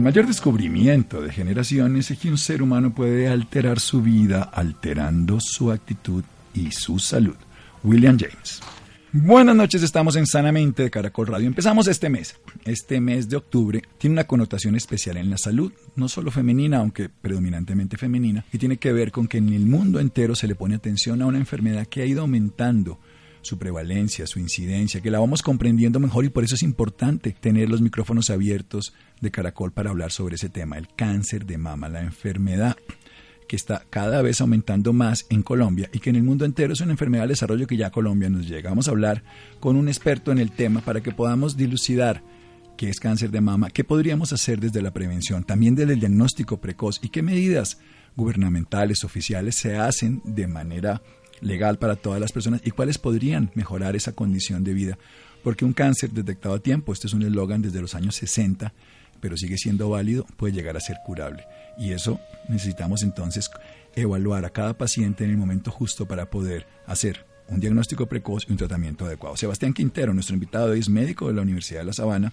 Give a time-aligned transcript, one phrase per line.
[0.00, 5.40] El mayor descubrimiento de generaciones es que un ser humano puede alterar su vida alterando
[5.42, 7.36] su actitud y su salud.
[7.84, 8.62] William James.
[9.12, 11.48] Buenas noches, estamos en Sanamente de Caracol Radio.
[11.48, 12.34] Empezamos este mes.
[12.64, 17.10] Este mes de octubre tiene una connotación especial en la salud, no solo femenina, aunque
[17.10, 20.76] predominantemente femenina, y tiene que ver con que en el mundo entero se le pone
[20.76, 22.98] atención a una enfermedad que ha ido aumentando
[23.42, 27.68] su prevalencia, su incidencia, que la vamos comprendiendo mejor y por eso es importante tener
[27.68, 32.00] los micrófonos abiertos de Caracol para hablar sobre ese tema, el cáncer de mama, la
[32.00, 32.76] enfermedad
[33.48, 36.80] que está cada vez aumentando más en Colombia y que en el mundo entero es
[36.82, 38.70] una enfermedad de desarrollo que ya a Colombia nos llega.
[38.70, 39.24] Vamos a hablar
[39.58, 42.22] con un experto en el tema para que podamos dilucidar
[42.76, 46.60] qué es cáncer de mama, qué podríamos hacer desde la prevención, también desde el diagnóstico
[46.60, 47.78] precoz y qué medidas
[48.16, 51.02] gubernamentales, oficiales se hacen de manera
[51.40, 54.98] legal para todas las personas y cuáles podrían mejorar esa condición de vida.
[55.42, 58.72] Porque un cáncer detectado a tiempo, este es un eslogan desde los años 60,
[59.20, 61.44] pero sigue siendo válido, puede llegar a ser curable.
[61.78, 63.50] Y eso necesitamos entonces
[63.94, 68.52] evaluar a cada paciente en el momento justo para poder hacer un diagnóstico precoz y
[68.52, 69.36] un tratamiento adecuado.
[69.36, 72.32] Sebastián Quintero, nuestro invitado es médico de la Universidad de La Sabana,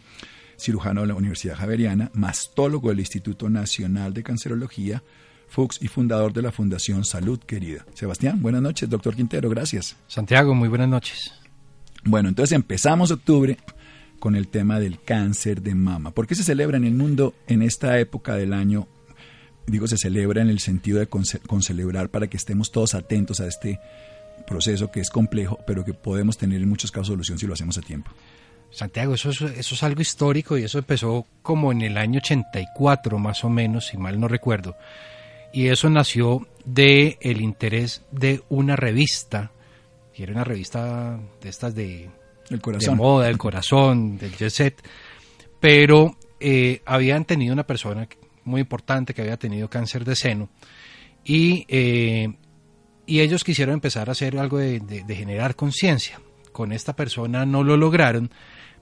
[0.57, 5.03] cirujano de la Universidad Javeriana, mastólogo del Instituto Nacional de Cancerología,
[5.47, 7.85] Fuchs y fundador de la Fundación Salud Querida.
[7.93, 9.95] Sebastián, buenas noches, doctor Quintero, gracias.
[10.07, 11.33] Santiago, muy buenas noches.
[12.03, 13.57] Bueno, entonces empezamos octubre
[14.19, 16.11] con el tema del cáncer de mama.
[16.11, 18.87] ¿Por qué se celebra en el mundo en esta época del año?
[19.65, 21.09] Digo, se celebra en el sentido de
[21.61, 23.79] celebrar para que estemos todos atentos a este
[24.45, 27.77] proceso que es complejo, pero que podemos tener en muchos casos solución si lo hacemos
[27.77, 28.11] a tiempo.
[28.69, 33.17] Santiago, eso es, eso es algo histórico y eso empezó como en el año 84
[33.17, 34.75] más o menos, si mal no recuerdo
[35.53, 39.51] y eso nació de el interés de una revista,
[40.13, 42.09] y era una revista de estas de,
[42.49, 42.97] el corazón.
[42.97, 44.87] moda, del corazón, del jet set,
[45.59, 48.07] pero eh, habían tenido una persona
[48.43, 50.49] muy importante que había tenido cáncer de seno
[51.23, 52.33] y, eh,
[53.05, 56.21] y ellos quisieron empezar a hacer algo de, generar conciencia.
[56.51, 58.31] Con esta persona no lo lograron,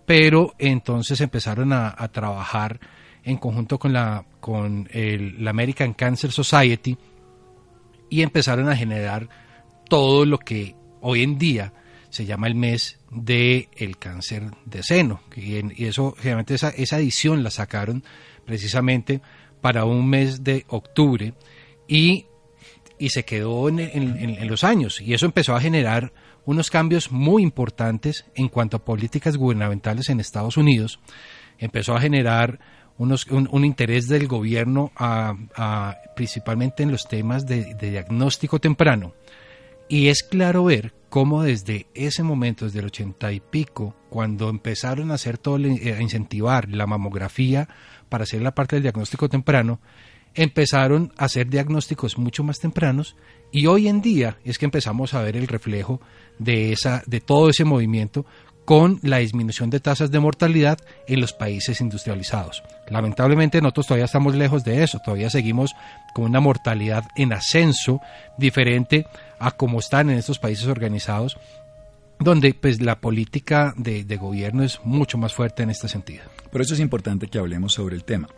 [0.05, 2.79] pero entonces empezaron a, a trabajar
[3.25, 6.97] en conjunto con la, con el, la American Cancer Society
[8.09, 9.27] y empezaron a generar
[9.89, 11.73] todo lo que hoy en día
[12.09, 15.21] se llama el mes del el cáncer de seno.
[15.35, 18.03] Y, eso, generalmente esa, esa edición la sacaron
[18.45, 19.21] precisamente
[19.59, 21.33] para un mes de octubre
[21.87, 22.27] y,
[22.99, 25.01] y se quedó en, en, los años.
[25.01, 26.13] Y eso empezó a generar
[26.45, 30.99] unos cambios muy importantes en cuanto a políticas gubernamentales en Estados Unidos.
[31.57, 32.59] Empezó a generar
[32.97, 34.91] un, interés del gobierno
[36.15, 39.13] principalmente en los temas de, diagnóstico temprano.
[39.87, 45.11] Y es claro ver cómo desde ese momento, desde el ochenta y pico, cuando empezaron
[45.11, 47.69] a hacer todo, a incentivar la mamografía
[48.09, 49.79] para hacer la parte del diagnóstico temprano,
[50.35, 53.15] empezaron a hacer diagnósticos mucho más tempranos
[53.51, 56.01] y hoy en día es que empezamos a ver el reflejo
[56.39, 58.25] de esa de todo ese movimiento
[58.65, 62.63] con la disminución de tasas de mortalidad en los países industrializados.
[62.89, 65.75] Lamentablemente nosotros todavía estamos lejos de eso, todavía seguimos
[66.13, 68.01] con una mortalidad en ascenso
[68.37, 69.05] diferente
[69.39, 71.37] a como están en estos países organizados,
[72.19, 76.23] donde pues la política de, de gobierno es mucho más fuerte en este sentido.
[76.51, 78.29] Por eso es importante que hablemos sobre el tema.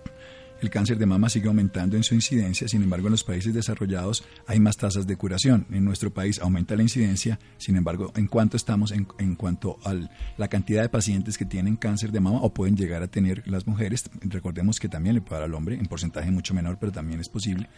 [0.62, 4.24] El cáncer de mama sigue aumentando en su incidencia, sin embargo en los países desarrollados
[4.48, 5.68] hay más tasas de curación.
[5.72, 9.94] En nuestro país aumenta la incidencia, sin embargo, en cuanto estamos en, cuanto a
[10.38, 13.68] la cantidad de pacientes que tienen cáncer de mama o pueden llegar a tener las
[13.68, 17.20] mujeres, recordemos que también le puede dar al hombre, en porcentaje mucho menor, pero también
[17.20, 17.70] es posible,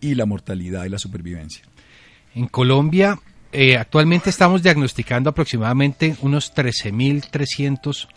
[0.00, 1.64] y la mortalidad y la supervivencia.
[2.34, 3.20] En Colombia
[3.52, 8.08] eh, actualmente estamos diagnosticando aproximadamente unos 13.300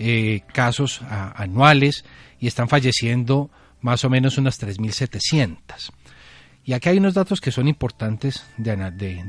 [0.00, 1.02] eh, casos
[1.36, 2.04] anuales
[2.40, 5.90] y están falleciendo más o menos unas 3.700.
[6.64, 8.70] Y aquí hay unos datos que son importantes de,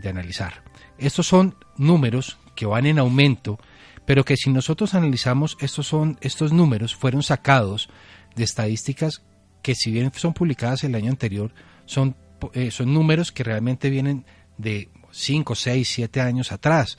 [0.10, 0.64] analizar.
[0.98, 3.60] Estos son números que van en aumento,
[4.06, 7.90] pero que si nosotros analizamos estos, son, estos números fueron sacados
[8.36, 9.24] de estadísticas
[9.62, 11.54] que si bien son publicadas el año anterior,
[11.86, 12.16] son,
[12.54, 14.26] eh, son números que realmente vienen
[14.58, 16.98] de 5, 6, 7 años atrás.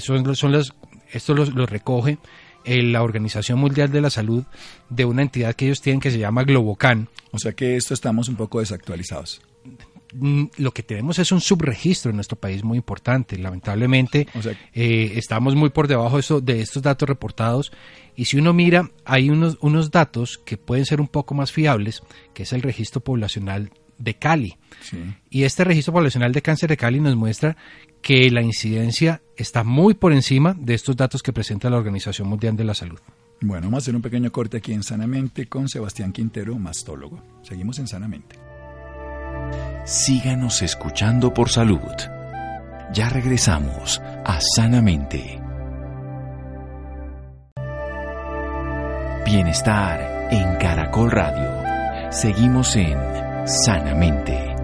[0.00, 0.74] son, son los,
[1.12, 2.18] esto los, recoge eh,
[2.68, 4.44] la Organización Mundial de la Salud
[4.88, 7.08] de una entidad que ellos tienen que se llama Globocan.
[7.30, 9.40] O sea que esto estamos un poco desactualizados.
[10.14, 13.36] Mm, lo que tenemos es un subregistro en nuestro país muy importante.
[13.38, 14.26] Lamentablemente
[14.72, 17.72] eh, estamos muy por debajo de, estos datos reportados
[18.16, 22.02] y si uno mira hay unos, unos datos que pueden ser un poco más fiables,
[22.32, 24.56] que es el registro poblacional de Cali.
[25.28, 27.56] Y este registro poblacional de cáncer de Cali nos muestra
[28.02, 32.56] que la incidencia está muy por encima de estos datos que presenta la Organización Mundial
[32.56, 32.98] de la Salud.
[33.40, 37.22] Bueno, vamos a hacer un pequeño corte aquí en Sanamente con Sebastián Quintero, mastólogo.
[37.42, 38.36] Seguimos en Sanamente.
[39.84, 41.78] Síganos escuchando por salud.
[42.92, 45.40] Ya regresamos a Sanamente.
[49.24, 52.10] Bienestar en Caracol Radio.
[52.10, 52.98] Seguimos en
[53.46, 54.57] Sanamente.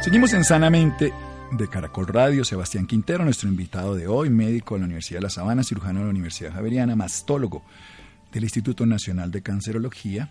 [0.00, 1.12] Seguimos en Sanamente
[1.52, 5.30] de Caracol Radio, Sebastián Quintero, nuestro invitado de hoy, médico de la Universidad de La
[5.30, 7.62] Sabana, cirujano de la Universidad Javeriana, mastólogo
[8.32, 10.30] del Instituto Nacional de Cancerología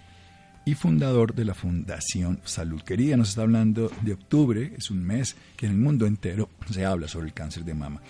[0.66, 3.16] y fundador de la Fundación Salud Querida.
[3.16, 7.08] Nos está hablando de octubre, es un mes que en el mundo entero se habla
[7.08, 8.02] sobre el cáncer de mama,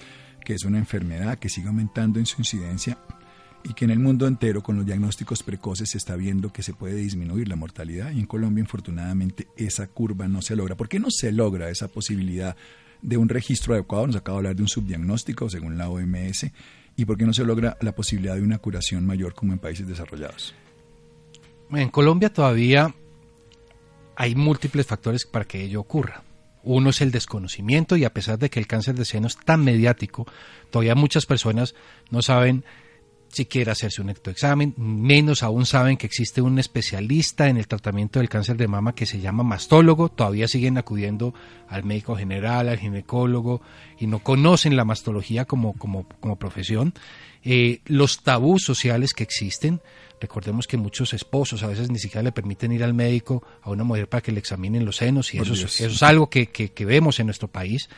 [0.46, 2.98] que es una enfermedad que sigue aumentando en su incidencia
[3.64, 6.74] y que en el mundo entero con los diagnósticos precoces se está viendo que se
[6.74, 10.76] puede disminuir la mortalidad y en Colombia infortunadamente esa curva no se logra.
[10.76, 12.56] ¿Por qué no se logra esa posibilidad
[13.02, 14.08] de un registro adecuado?
[14.08, 16.48] Nos acaba de hablar de un subdiagnóstico según la OMS
[16.96, 19.88] y por qué no se logra la posibilidad de una curación mayor como en países
[19.88, 20.54] desarrollados.
[21.72, 22.94] En Colombia todavía
[24.16, 26.24] hay múltiples factores para que ello ocurra.
[26.64, 29.64] Uno es el desconocimiento y a pesar de que el cáncer de seno es tan
[29.64, 30.26] mediático,
[30.72, 31.74] todavía muchas personas
[32.10, 32.66] no saben
[33.32, 38.20] si quiere hacerse un ectoexamen, menos aún saben que existe un especialista en el tratamiento
[38.20, 41.34] del cáncer de mama que se llama mastólogo, todavía siguen acudiendo
[41.68, 43.62] al médico general, al ginecólogo
[44.00, 46.94] y no conocen la mastología como, como, como profesión.
[47.44, 49.82] Eh, los tabús sociales que existen,
[50.20, 53.84] recordemos que muchos esposos a veces ni siquiera le permiten ir al médico a una
[53.84, 57.20] mujer para que le examinen los senos y eso, eso, es algo que, que, vemos
[57.20, 57.90] en nuestro país.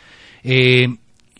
[0.43, 0.87] Eh,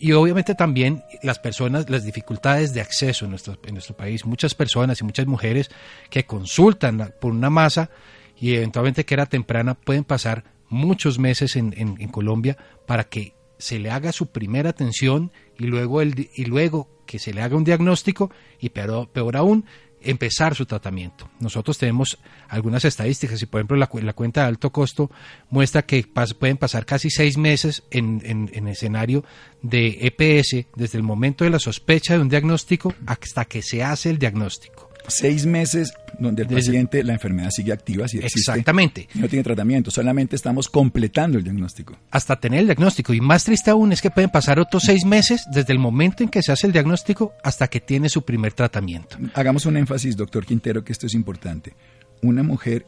[0.02, 4.26] y obviamente también las personas, las dificultades de acceso en nuestro, en nuestro país.
[4.26, 5.70] Muchas personas y muchas mujeres
[6.10, 7.88] que consultan por una masa
[8.36, 13.78] y eventualmente que era temprana pueden pasar muchos meses en, en, Colombia para que se
[13.78, 17.62] le haga su primera atención y luego, el, y luego que se le haga un
[17.62, 19.66] diagnóstico y peor, peor aún
[20.04, 21.30] empezar su tratamiento.
[21.40, 22.18] Nosotros tenemos
[22.48, 25.10] algunas estadísticas y por ejemplo la, la cuenta de alto costo
[25.50, 26.06] muestra que
[26.38, 29.24] pueden pasar casi seis meses en, en, escenario
[29.62, 34.10] de EPS desde el momento de la sospecha de un diagnóstico hasta que se hace
[34.10, 39.08] el diagnóstico seis meses donde el paciente, la enfermedad sigue activa, si existe, Exactamente.
[39.14, 41.98] Y no tiene tratamiento, solamente estamos completando el diagnóstico.
[42.10, 43.12] Hasta tener el diagnóstico.
[43.12, 46.28] Y más triste aún es que pueden pasar otros seis meses desde el momento en
[46.28, 49.16] que se hace el diagnóstico hasta que tiene su primer tratamiento.
[49.34, 51.74] Hagamos un énfasis, doctor Quintero, que esto es importante.
[52.22, 52.86] Una mujer,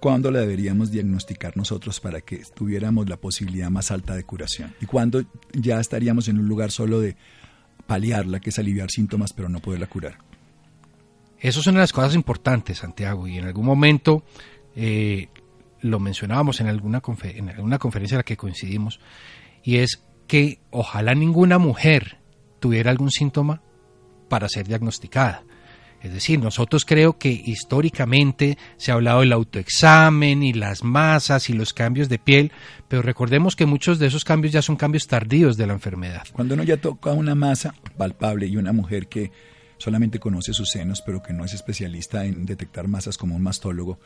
[0.00, 4.74] ¿cuándo la deberíamos diagnosticar nosotros para que tuviéramos la posibilidad más alta de curación?
[4.80, 7.16] ¿Y cuándo ya estaríamos en un lugar solo de
[7.86, 10.18] paliarla, que es aliviar síntomas, pero no poderla curar?
[11.40, 14.24] Eso es una de las cosas importantes, Santiago, y en algún momento
[14.74, 15.28] eh,
[15.80, 19.00] lo mencionábamos en alguna, en alguna conferencia en la que coincidimos,
[19.62, 22.18] y es que ojalá ninguna mujer
[22.60, 23.62] tuviera algún síntoma
[24.28, 25.44] para ser diagnosticada.
[26.02, 31.52] Es decir, nosotros creo que históricamente se ha hablado del autoexamen y las masas y
[31.52, 32.52] los cambios de piel,
[32.86, 36.24] pero recordemos que muchos de esos cambios ya son cambios tardíos de la enfermedad.
[36.32, 39.32] Cuando uno ya toca una masa palpable y una mujer que
[39.78, 43.98] solamente conoce sus senos, pero que no es especialista en detectar masas como un mastólogo,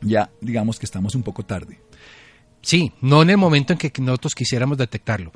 [0.00, 1.80] ya digamos que estamos un poco tarde.
[2.62, 5.32] Sí, no en el momento en que nosotros quisiéramos detectarlo.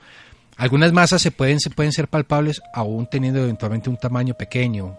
[0.57, 4.97] Algunas masas se pueden, se pueden ser palpables aún teniendo eventualmente un tamaño pequeño,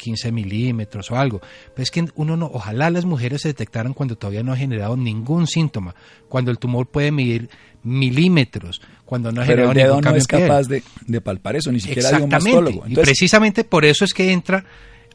[0.00, 1.40] 15 milímetros o algo.
[1.74, 4.96] Pero es que uno no, ojalá las mujeres se detectaran cuando todavía no ha generado
[4.96, 5.94] ningún síntoma,
[6.28, 7.50] cuando el tumor puede medir
[7.82, 10.82] milímetros, cuando no ha generado el dedo no es capaz de,
[11.20, 12.84] palpar eso, ni siquiera de un mastólogo.
[12.86, 14.64] y precisamente por eso es que entra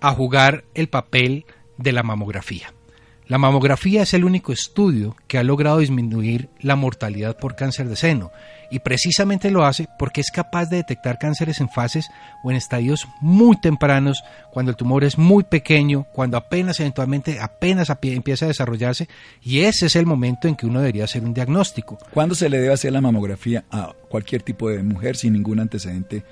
[0.01, 1.46] a jugar el papel
[1.77, 2.74] de la mamografía.
[3.27, 7.96] La mamografía es el único estudio que ha logrado disminuir la mortalidad por cáncer de
[7.96, 8.32] seno
[8.70, 12.08] y precisamente lo hace porque es capaz de detectar cánceres en fases
[12.44, 17.91] o en estadios muy tempranos, cuando el tumor es muy pequeño, cuando apenas eventualmente apenas
[18.03, 19.10] empieza a desarrollarse
[19.41, 21.98] y ese es el momento en que uno debería hacer un diagnóstico.
[22.13, 26.24] ¿Cuándo se le debe hacer la mamografía a cualquier tipo de mujer sin ningún antecedente?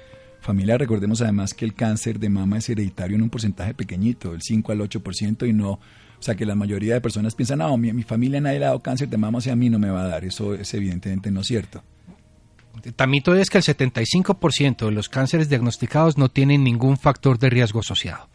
[0.44, 0.80] Familiar.
[0.80, 4.72] Recordemos además que el cáncer de mama es hereditario en un porcentaje pequeñito, del 5
[4.72, 5.80] al 8%, y no
[6.24, 8.80] o sea que la mayoría de personas piensan, no, mi, mi familia nadie ha dado
[8.80, 10.24] cáncer de mama, o sea, a mí no me va a dar.
[10.24, 11.84] Eso es evidentemente no cierto.
[12.96, 17.82] tamito es que el 75% de los cánceres diagnosticados no tienen ningún factor de riesgo
[17.82, 18.30] asociado.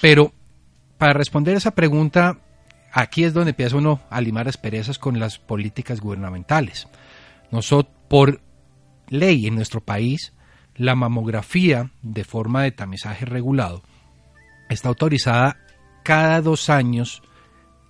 [0.00, 0.32] Pero
[0.98, 2.40] para responder esa pregunta,
[2.92, 6.88] aquí es donde empieza uno a limar asperezas con las políticas gubernamentales.
[7.52, 8.40] Nosotros, por
[9.08, 10.32] ley en nuestro país,
[10.76, 13.82] la mamografía de forma de tamizaje regulado
[14.68, 15.58] está autorizada
[16.02, 17.22] cada dos años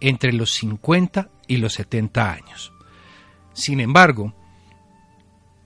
[0.00, 2.72] entre los 50 y los 70 años.
[3.52, 4.34] Sin embargo,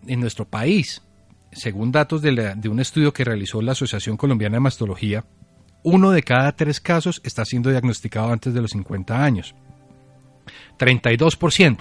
[0.06, 1.02] en nuestro país,
[1.52, 5.24] según datos de, un estudio que realizó la Asociación Colombiana de Mastología,
[5.82, 9.54] uno de cada tres casos está siendo diagnosticado antes de los 50 años.
[10.78, 11.78] 32%.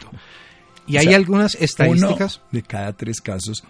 [0.85, 2.41] Y hay algunas estadísticas.
[2.51, 3.63] de cada tres casos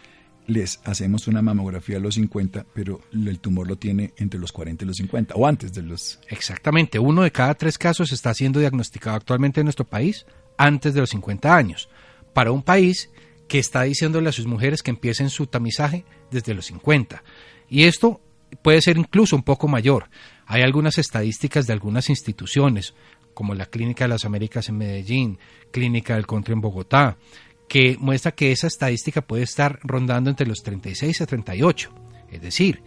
[0.47, 4.83] les hacemos una mamografía a los 50, pero el tumor lo tiene entre los 40
[4.83, 6.19] y los 50, o antes de los...
[6.27, 10.25] Exactamente, uno de cada tres casos está siendo diagnosticado actualmente en nuestro país
[10.57, 11.89] antes de los 50 años.
[12.33, 13.09] Para un país
[13.47, 17.23] que está diciéndole a sus mujeres que empiecen su tamizaje desde los 50.
[17.69, 18.21] Y esto
[18.61, 20.09] puede ser incluso un poco mayor.
[20.45, 22.93] Hay algunas estadísticas de algunas instituciones,
[23.33, 25.39] como la Clínica de las Américas en Medellín,
[25.71, 27.17] Clínica del Contra en Bogotá,
[27.67, 31.93] que muestra que esa estadística puede estar rondando entre los 36 a 38.
[32.31, 32.83] Es decir,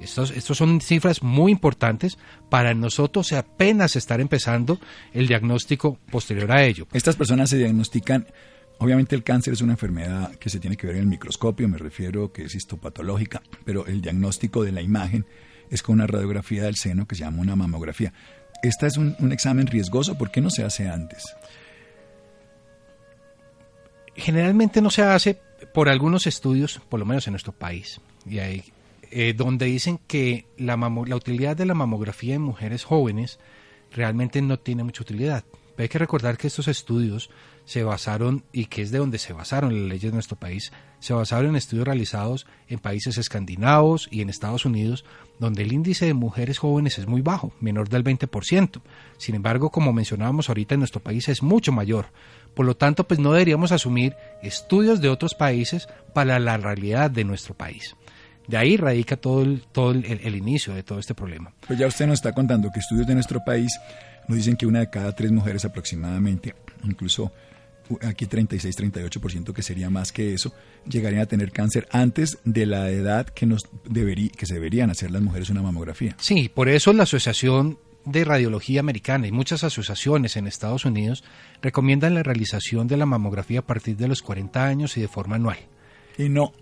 [0.00, 2.18] estos, estos son cifras muy importantes
[2.48, 4.80] para nosotros apenas estar empezando
[5.12, 6.86] el diagnóstico posterior a ello.
[6.92, 8.26] Estas personas se diagnostican
[8.82, 11.76] Obviamente el cáncer es una enfermedad que se tiene que ver en el microscopio, me
[11.76, 15.26] refiero que es histopatológica, pero el diagnóstico de la imagen
[15.68, 18.14] es con una radiografía del seno que se llama una mamografía.
[18.62, 20.16] ¿Esta es un, examen riesgoso?
[20.16, 21.22] ¿Por qué no se hace antes?
[24.20, 25.40] Generalmente no se hace
[25.72, 28.64] por algunos estudios, por lo menos en nuestro país, y hay,
[29.10, 33.38] eh, donde dicen que la, la utilidad de la mamografía en mujeres jóvenes
[33.90, 35.44] realmente no tiene mucha utilidad.
[35.76, 37.30] hay que recordar que estos estudios
[37.64, 41.12] se basaron, y que es de donde se basaron las leyes de nuestro país, se
[41.12, 45.04] basaron en estudios realizados en países escandinavos y en Estados Unidos,
[45.38, 48.80] donde el índice de mujeres jóvenes es muy bajo, menor del 20%.
[49.16, 52.06] Sin embargo, como mencionábamos ahorita, en nuestro país es mucho mayor.
[52.54, 57.24] Por lo tanto, pues no deberíamos asumir estudios de otros países para la realidad de
[57.24, 57.96] nuestro país.
[58.46, 61.52] De ahí radica todo el, todo el, inicio de todo este problema.
[61.66, 63.78] Pues ya usted nos está contando que estudios de nuestro país
[64.26, 67.32] nos dicen que una de cada tres mujeres aproximadamente, incluso
[68.02, 70.52] aquí 36, 38%, que sería más que eso,
[70.88, 75.22] llegarían a tener cáncer antes de la edad que, nos que se deberían hacer las
[75.22, 76.16] mujeres una mamografía.
[76.18, 81.24] Sí, por eso la Asociación de Radiología Americana y muchas asociaciones en Estados Unidos
[81.62, 85.36] recomiendan la realización de la mamografía a partir de los 40 años y de forma
[85.36, 85.58] anual.
[86.16, 86.52] Y no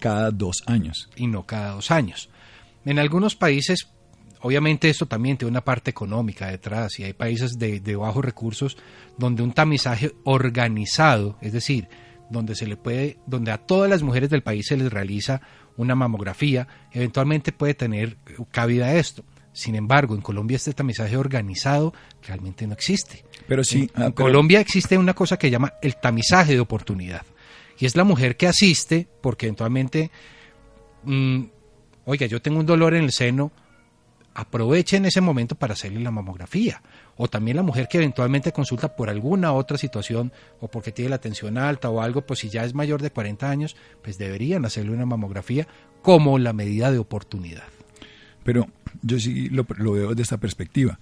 [0.00, 1.08] cada dos años.
[1.16, 2.30] Y no cada dos años.
[2.84, 3.88] En algunos países
[4.40, 8.76] Obviamente esto también tiene una parte económica detrás y hay países de, bajos recursos
[9.16, 11.88] donde un tamizaje organizado, es decir,
[12.30, 15.40] donde se le puede, donde a todas las mujeres del país se les realiza
[15.76, 18.16] una mamografía, eventualmente puede tener
[18.50, 19.24] cabida esto.
[19.52, 21.92] Sin embargo, en Colombia este tamizaje organizado
[22.22, 23.24] realmente no existe.
[23.48, 27.22] Pero sí, en, ah, Colombia existe una cosa que llama el tamizaje de oportunidad.
[27.78, 30.10] Y es la mujer que asiste porque eventualmente,
[31.04, 31.42] mm,
[32.04, 33.50] oiga, yo tengo un dolor en el seno,
[34.38, 36.80] aprovechen ese momento para hacerle la mamografía.
[37.16, 41.18] O también la mujer que eventualmente consulta por alguna otra situación o porque tiene la
[41.18, 44.92] tensión alta o algo, pues si ya es mayor de 40 años, pues deberían hacerle
[44.92, 45.66] una mamografía
[46.02, 47.64] como la medida de oportunidad.
[48.44, 48.68] Pero
[49.02, 51.00] yo sí lo, lo veo desde esta perspectiva.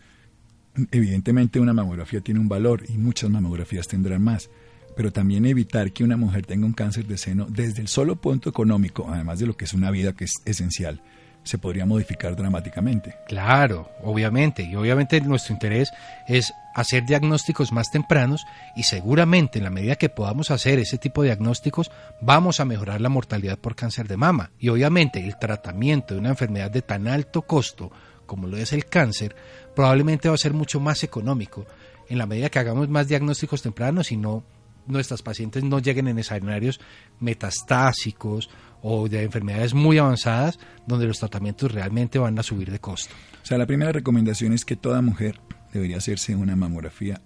[0.90, 4.48] Evidentemente una mamografía tiene un valor y muchas mamografías tendrán más
[4.96, 8.48] pero también evitar que una mujer tenga un cáncer de seno desde el solo punto
[8.48, 11.02] económico, además de lo que es una vida que es esencial,
[11.46, 13.14] se podría modificar dramáticamente.
[13.28, 15.92] Claro, obviamente, y obviamente nuestro interés
[16.26, 21.22] es hacer diagnósticos más tempranos y seguramente en la medida que podamos hacer ese tipo
[21.22, 26.14] de diagnósticos vamos a mejorar la mortalidad por cáncer de mama y obviamente el tratamiento
[26.14, 27.90] de una enfermedad de tan alto costo
[28.26, 29.34] como lo es el cáncer
[29.74, 31.64] probablemente va a ser mucho más económico
[32.08, 34.44] en la medida que hagamos más diagnósticos tempranos y no
[34.86, 36.80] nuestras pacientes no lleguen en escenarios
[37.20, 38.50] metastásicos
[38.82, 43.14] o de enfermedades muy avanzadas donde los tratamientos realmente van a subir de costo.
[43.42, 45.40] O sea, la primera recomendación es que toda mujer
[45.72, 47.20] debería hacerse una mamografía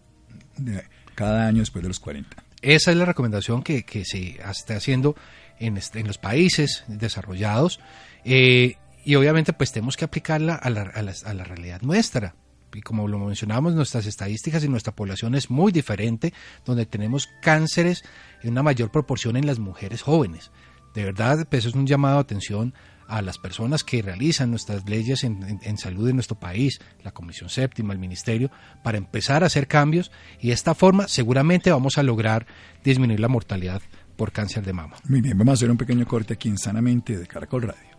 [1.15, 2.45] cada año después de los 40.
[2.63, 5.17] Esa es la recomendación que, se está haciendo
[5.59, 7.81] en, en los países desarrollados
[8.25, 12.35] eh, y obviamente pues tenemos que aplicarla a la, a la realidad nuestra
[12.75, 16.33] y como lo mencionamos, nuestras estadísticas y nuestra población es muy diferente,
[16.65, 18.05] donde tenemos cánceres
[18.43, 20.51] en una mayor proporción en las mujeres jóvenes.
[20.95, 22.75] De verdad, pues es un llamado de atención
[23.11, 27.93] a las personas que realizan nuestras leyes en, salud en nuestro país, la Comisión Séptima,
[27.93, 28.51] el Ministerio,
[28.85, 32.47] para empezar a hacer cambios y de esta forma seguramente vamos a lograr
[32.85, 33.83] disminuir la mortalidad
[34.17, 34.97] por cáncer de mama.
[35.09, 37.91] Muy bien, vamos a hacer un pequeño corte aquí en Sanamente de Caracol Radio.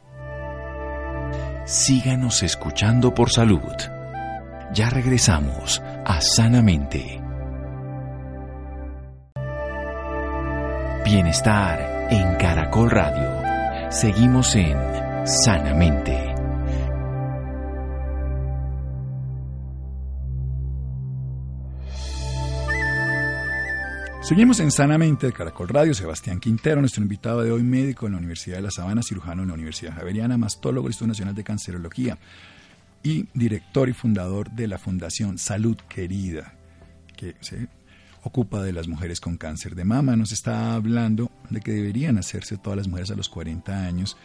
[1.65, 3.59] Síganos escuchando por salud.
[4.73, 7.21] Ya regresamos a Sanamente.
[11.03, 13.89] Bienestar en Caracol Radio.
[13.89, 14.77] Seguimos en
[15.25, 16.35] Sanamente.
[24.21, 25.93] Seguimos en Sanamente de Caracol Radio.
[25.93, 29.47] Sebastián Quintero, nuestro invitado de hoy, médico en la Universidad de La Sabana, cirujano en
[29.47, 32.17] la Universidad Javeriana, mastólogo del Instituto Nacional de Cancerología
[33.03, 36.53] y director y fundador de la Fundación Salud Querida,
[38.23, 40.15] ocupa de las mujeres con cáncer de mama.
[40.15, 44.17] Nos está hablando de que deberían hacerse todas las mujeres a los 40 años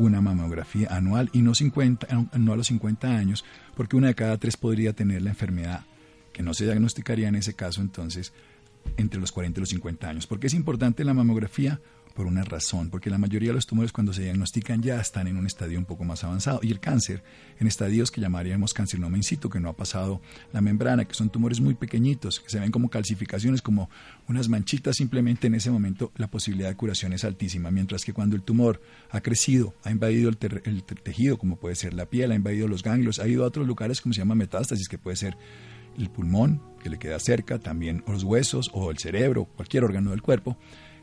[0.00, 2.06] una mamografía anual y no, 50,
[2.38, 3.44] no a los 50 años,
[3.76, 5.84] porque una de cada tres podría tener la enfermedad
[6.32, 8.32] que no se diagnosticaría en ese caso, entonces
[8.96, 10.26] entre los 40 y los 50 años.
[10.26, 11.80] ¿Por qué es importante la mamografía?
[12.14, 15.36] Por una razón, porque la mayoría de los tumores cuando se diagnostican ya están en
[15.36, 16.60] un estadio un poco más avanzado.
[16.62, 17.22] Y el cáncer
[17.58, 20.20] en estadios que llamaríamos carcinoma in situ, que no ha pasado
[20.52, 23.88] la membrana, que son tumores muy pequeñitos, que se ven como calcificaciones, como
[24.28, 28.36] unas manchitas, simplemente en ese momento la posibilidad de curación es altísima, mientras que cuando
[28.36, 32.34] el tumor ha crecido, ha invadido el, el tejido, como puede ser la piel, ha
[32.34, 35.36] invadido los ganglios, ha ido a otros lugares como se llama metástasis, que puede ser
[35.96, 40.22] el pulmón, que le queda cerca, también los huesos o el cerebro, cualquier órgano del
[40.22, 40.56] cuerpo,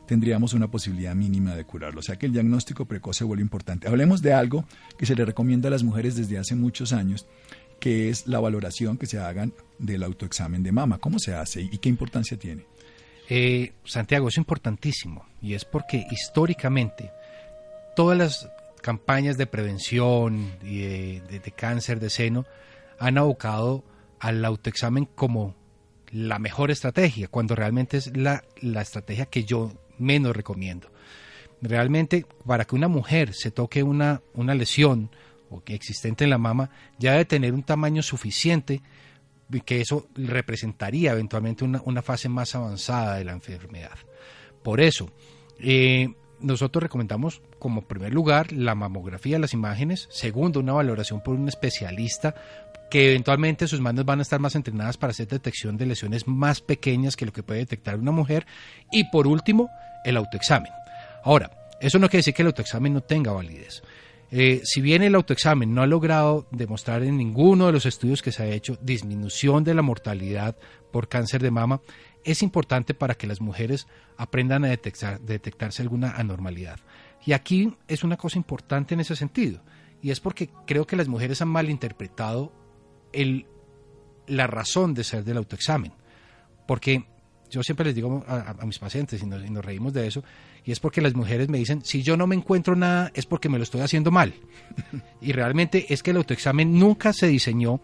[0.08, 2.00] tendríamos una posibilidad mínima de curarlo.
[2.00, 3.86] O sea que el diagnóstico precoz se vuelve importante.
[3.86, 4.64] Hablemos de algo
[4.98, 7.26] que se le recomienda a las mujeres desde hace muchos años,
[7.78, 10.98] que es la valoración que se hagan del autoexamen de mama.
[10.98, 12.64] ¿Cómo se hace y qué importancia tiene?
[13.28, 17.12] Eh, Santiago, es importantísimo y es porque históricamente
[17.94, 18.48] todas las
[18.80, 20.78] campañas de prevención y
[21.20, 22.46] de cáncer de seno
[22.98, 23.84] han abocado
[24.18, 25.54] al autoexamen como
[26.10, 30.90] la mejor estrategia, cuando realmente es la, estrategia que yo menos recomiendo.
[31.60, 35.10] Realmente, para que una mujer se toque una, una lesión
[35.50, 38.80] o que existente en la mama, ya debe tener un tamaño suficiente
[39.64, 43.96] que eso representaría eventualmente una, fase más avanzada de la enfermedad.
[44.62, 45.10] Por eso,
[45.58, 51.48] eh, nosotros recomendamos como primer lugar la mamografía las imágenes, segundo una valoración por un
[51.48, 52.34] especialista
[52.90, 56.60] que eventualmente sus manos van a estar más entrenadas para hacer detección de lesiones más
[56.60, 58.46] pequeñas que lo que puede detectar una mujer.
[58.90, 59.70] Y por último,
[60.04, 60.72] el autoexamen.
[61.24, 63.82] Ahora, eso no quiere decir que el autoexamen no tenga validez.
[64.30, 68.32] Eh, si bien el autoexamen no ha logrado demostrar en ninguno de los estudios que
[68.32, 70.56] se ha hecho disminución de la mortalidad
[70.92, 71.80] por cáncer de mama,
[72.24, 73.86] es importante para que las mujeres
[74.18, 76.78] aprendan a detectar, detectarse alguna anormalidad.
[77.24, 79.62] Y aquí es una cosa importante en ese sentido,
[80.02, 82.52] y es porque creo que las mujeres han malinterpretado
[83.12, 83.46] el,
[84.26, 85.92] la razón de ser del autoexamen.
[86.66, 87.04] Porque
[87.50, 90.22] yo siempre les digo a, mis pacientes, y nos, reímos de eso,
[90.64, 93.48] y es porque las mujeres me dicen, si yo no me encuentro nada es porque
[93.48, 94.34] me lo estoy haciendo mal.
[95.20, 97.80] y realmente es que el autoexamen nunca se diseñó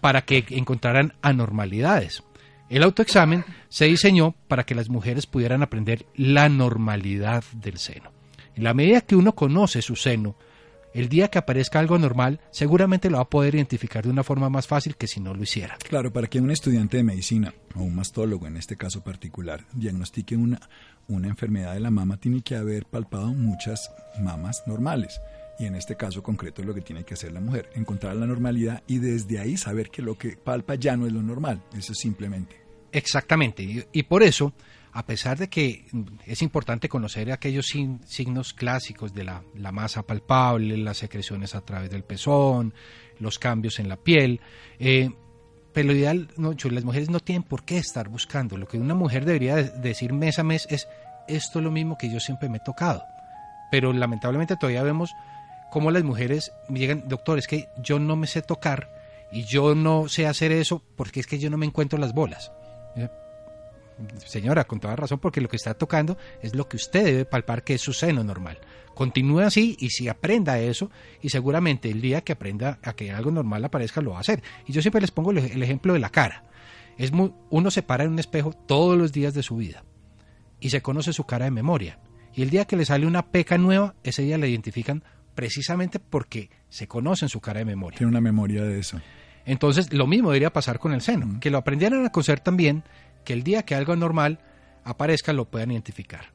[0.00, 2.22] para que encontraran anormalidades.
[2.68, 8.10] El autoexamen se diseñó para que las mujeres pudieran aprender la normalidad del seno.
[8.54, 10.36] En la medida que uno conoce su seno,
[10.94, 14.48] el día que aparezca algo normal, seguramente lo va a poder identificar de una forma
[14.50, 15.76] más fácil que si no lo hiciera.
[15.88, 20.36] Claro, para que un estudiante de medicina o un mastólogo en este caso particular diagnostique
[20.36, 20.60] una,
[21.08, 25.20] una enfermedad de la mama, tiene que haber palpado muchas mamas normales.
[25.58, 28.26] Y en este caso concreto es lo que tiene que hacer la mujer, encontrar la
[28.26, 31.94] normalidad y desde ahí saber que lo que palpa ya no es lo normal, eso
[31.94, 32.56] simplemente.
[32.90, 34.52] Exactamente, y por eso
[34.92, 35.86] a pesar de que
[36.26, 42.04] es importante conocer aquellos signos clásicos de la, masa palpable, las secreciones a través del
[42.04, 42.74] pezón,
[43.18, 44.40] los cambios en la piel,
[44.78, 45.10] eh,
[45.72, 48.58] pero lo ideal, no, las mujeres no tienen por qué estar buscando.
[48.58, 50.86] Lo que una mujer debería decir mes a mes es,
[51.26, 53.02] esto es lo mismo que yo siempre me he tocado.
[53.70, 55.14] Pero lamentablemente todavía vemos
[55.70, 58.90] cómo las mujeres llegan, doctor, es que yo no me sé tocar
[59.32, 62.52] y yo no sé hacer eso porque es que yo no me encuentro las bolas
[64.24, 67.64] señora, con toda razón, porque lo que está tocando es lo que usted debe palpar,
[67.64, 68.58] que es su seno normal.
[68.94, 73.30] Continúe así y si aprenda eso, y seguramente el día que aprenda a que algo
[73.30, 74.42] normal aparezca, lo va a hacer.
[74.66, 76.44] Y yo siempre les pongo el ejemplo de la cara.
[76.98, 79.84] Es muy, uno se para en un espejo todos los días de su vida
[80.60, 81.98] y se conoce su cara de memoria.
[82.34, 85.02] Y el día que le sale una peca nueva, ese día la identifican
[85.34, 87.98] precisamente porque se conocen su cara de memoria.
[87.98, 89.00] Tiene una memoria de eso.
[89.44, 92.84] Entonces, lo mismo debería pasar con el seno, que lo aprendieran a conocer también
[93.24, 94.40] que el día que algo normal
[94.84, 96.32] aparezca lo puedan identificar.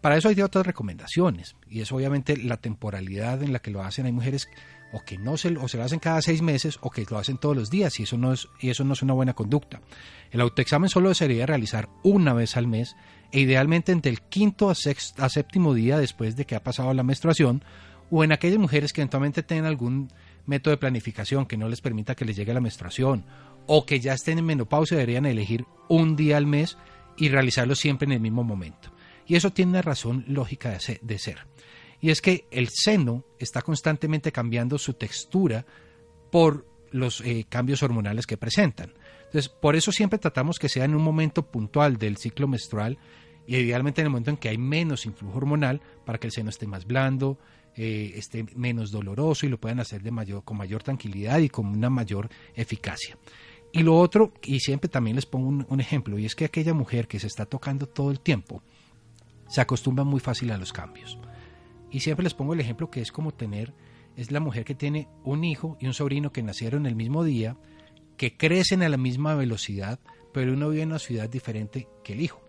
[0.00, 4.06] Para eso hay otras recomendaciones y es obviamente la temporalidad en la que lo hacen.
[4.06, 4.48] Hay mujeres
[4.92, 7.54] o que no se, se lo hacen cada seis meses o que lo hacen todos
[7.54, 9.82] los días y eso no es, y eso no es una buena conducta.
[10.30, 12.96] El autoexamen solo se debería realizar una vez al mes
[13.30, 16.94] e idealmente entre el quinto a, sexto, a séptimo día después de que ha pasado
[16.94, 17.62] la menstruación
[18.10, 20.10] o en aquellas mujeres que eventualmente tengan algún
[20.46, 23.24] método de planificación que no les permita que les llegue la menstruación
[23.66, 26.76] o que ya estén en menopausia deberían elegir un día al mes
[27.16, 28.92] y realizarlo siempre en el mismo momento.
[29.26, 31.46] Y eso tiene una razón lógica de ser.
[32.00, 35.66] Y es que el seno está constantemente cambiando su textura
[36.30, 38.92] por los eh, cambios hormonales que presentan.
[39.26, 42.98] Entonces, por eso siempre tratamos que sea en un momento puntual del ciclo menstrual
[43.46, 46.50] y idealmente en el momento en que hay menos influjo hormonal para que el seno
[46.50, 47.38] esté más blando,
[47.76, 50.02] eh, esté menos doloroso y lo puedan hacer
[50.44, 53.16] con mayor tranquilidad y con una mayor eficacia.
[53.72, 57.06] Y lo otro, y siempre también les pongo un, ejemplo, y es que aquella mujer
[57.06, 58.62] que se está tocando todo el tiempo,
[59.48, 61.18] se acostumbra muy fácil a los cambios.
[61.90, 63.72] Y siempre les pongo el ejemplo que es como tener,
[64.16, 67.56] es la mujer que tiene un hijo y un sobrino que nacieron el mismo día,
[68.16, 70.00] que crecen a la misma velocidad,
[70.32, 72.42] pero uno vive en una ciudad diferente que el hijo.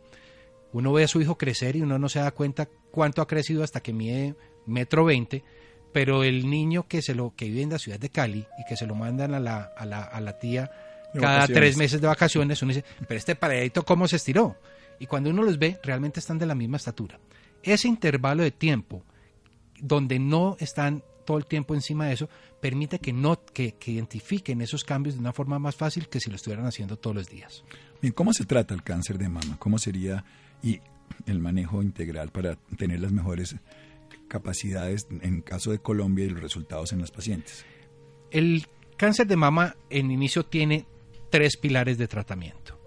[0.74, 3.64] Uno ve a su hijo crecer y uno no se da cuenta cuánto ha crecido
[3.64, 5.44] hasta que mide metro veinte,
[5.94, 8.78] pero el niño que se lo que vive en la ciudad de Cali y que
[8.78, 10.72] se lo mandan a la, a la, a la tía
[11.13, 14.58] cada tres meses de vacaciones, uno dice, pero este paradito cómo se estiró.
[15.00, 17.19] Y cuando uno los ve, realmente están de la misma estatura.
[17.63, 19.04] Ese intervalo de tiempo
[19.82, 24.84] donde no están todo el tiempo encima de eso, permite que, no, que, identifiquen esos
[24.84, 27.63] cambios de una forma más fácil que si lo estuvieran haciendo todos los días.
[28.02, 29.58] Bien, ¿cómo se trata el cáncer de mama?
[29.60, 30.24] ¿Cómo sería
[30.63, 30.80] y
[31.26, 33.56] el manejo integral para tener las mejores
[34.28, 37.65] capacidades en caso de Colombia y los resultados en las pacientes?
[38.30, 40.86] El cáncer de mama en inicio tiene
[41.32, 42.80] tres pilares de tratamiento.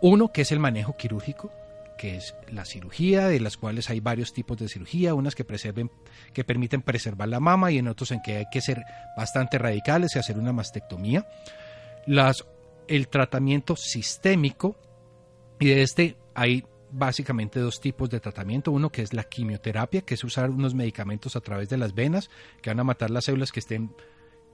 [0.00, 1.52] Uno que es el manejo quirúrgico,
[1.98, 5.90] que es la cirugía, de las cuales hay varios tipos de cirugía, unas que preserven,
[6.32, 8.82] que permiten preservar la mama y en otros en que hay que ser
[9.16, 11.26] bastante radicales y hacer una mastectomía.
[12.06, 12.46] Las,
[12.88, 14.76] el tratamiento sistémico,
[15.58, 18.72] y de este hay básicamente dos tipos de tratamiento.
[18.72, 22.30] Uno que es la quimioterapia, que es usar unos medicamentos a través de las venas
[22.62, 23.94] que van a matar las células que estén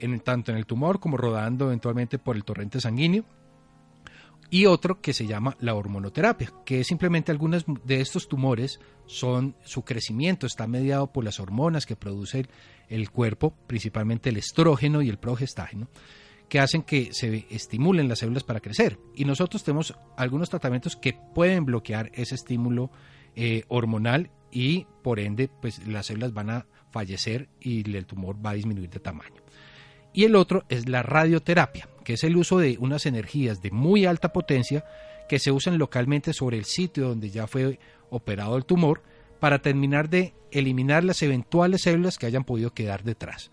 [0.01, 3.25] en, tanto en el tumor como rodando eventualmente por el torrente sanguíneo
[4.51, 9.57] y otro que se llama la hormonoterapia, que es simplemente algunos de estos tumores son
[9.65, 12.47] su crecimiento está mediado por las hormonas que produce
[12.89, 15.89] el, cuerpo, principalmente el estrógeno y el progestágeno,
[16.49, 18.99] que hacen que se estimulen las células para crecer.
[19.17, 22.91] Y nosotros tenemos algunos tratamientos que pueden bloquear ese estímulo
[23.35, 28.51] eh, hormonal y por ende pues las células van a fallecer y el tumor va
[28.51, 29.43] a disminuir de tamaño.
[30.17, 34.07] Y el otro es la radioterapia, que es el uso de unas energías de muy
[34.07, 34.83] alta potencia
[35.29, 39.03] que se usan localmente sobre el sitio donde ya fue operado el tumor
[39.41, 43.51] para terminar de eliminar las eventuales células que hayan podido quedar detrás.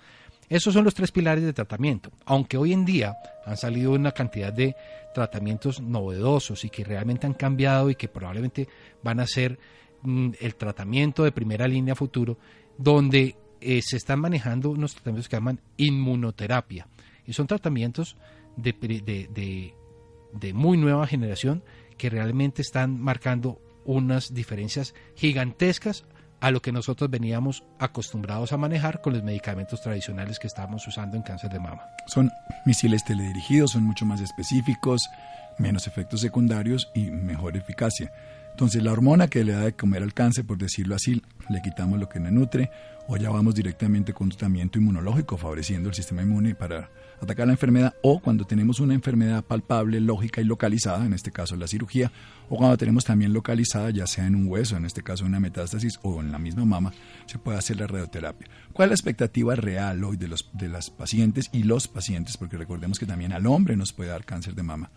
[0.48, 4.54] Esos son los tres pilares de tratamiento, aunque hoy en día han salido una cantidad
[4.54, 4.74] de
[5.14, 8.70] tratamientos novedosos y que realmente han cambiado y que probablemente
[9.04, 9.60] van a ser
[10.04, 12.38] mm, el tratamiento de primera línea futuro,
[12.78, 16.88] donde eh, se están manejando unos tratamientos que llaman inmunoterapia.
[17.26, 18.18] Y son tratamientos
[18.58, 19.74] de, de,
[20.34, 21.64] de, muy nueva generación
[21.98, 26.06] que realmente están marcando unas diferencias gigantescas
[26.42, 31.16] a lo que nosotros veníamos acostumbrados a manejar con los medicamentos tradicionales que estábamos usando
[31.16, 31.84] en cáncer de mama.
[32.08, 32.30] Son
[32.66, 35.10] misiles teledirigidos, son mucho más específicos,
[35.58, 38.12] menos efectos secundarios y mejor eficacia.
[38.54, 42.00] Entonces la hormona que le da de comer al cáncer, por decirlo así, le quitamos
[42.00, 42.70] lo que le nutre,
[43.08, 46.90] o ya vamos directamente con tratamiento inmunológico, favoreciendo el sistema inmune para
[47.20, 51.56] atacar la enfermedad, o cuando tenemos una enfermedad palpable, lógica y localizada, en este caso
[51.56, 52.12] la cirugía,
[52.48, 56.00] o cuando tenemos también localizada, ya sea en un hueso, en este caso una metástasis,
[56.04, 56.94] o en la misma mama,
[57.26, 58.48] se puede hacer la radioterapia.
[58.72, 62.38] ¿Cuál es la expectativa real hoy de, los, de las pacientes y los pacientes?
[62.38, 64.92] Porque recordemos que también al hombre nos puede dar cáncer de mama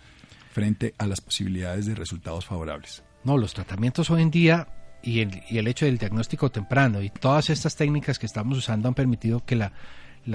[0.53, 3.03] frente a las posibilidades de resultados favorables.
[3.27, 4.69] No, los tratamientos hoy en día
[5.03, 9.45] y el, hecho del diagnóstico temprano y todas estas técnicas que estamos usando han permitido
[9.45, 9.73] que la,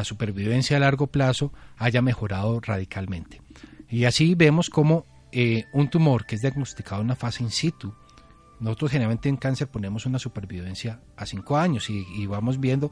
[0.04, 3.42] supervivencia a largo plazo haya mejorado radicalmente.
[3.88, 7.96] Y así vemos como eh, un tumor que es diagnosticado en una fase in situ,
[8.60, 12.92] nosotros generalmente en cáncer ponemos una supervivencia a cinco años y, y, vamos viendo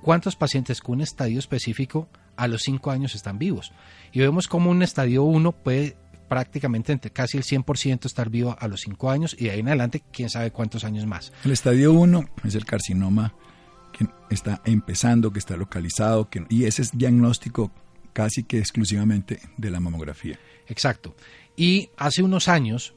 [0.00, 3.72] cuántos pacientes con un estadio específico a los cinco años están vivos.
[4.12, 5.96] Y vemos como un estadio 1 puede
[6.30, 9.66] prácticamente entre casi el 100% estar vivo a los 5 años y de ahí en
[9.66, 11.32] adelante quién sabe cuántos años más.
[11.44, 13.34] El estadio 1 es el carcinoma
[13.92, 17.72] que está empezando, que está localizado que, y ese es diagnóstico
[18.12, 20.38] casi que exclusivamente de la mamografía.
[20.68, 21.16] Exacto.
[21.56, 22.94] Y hace unos años,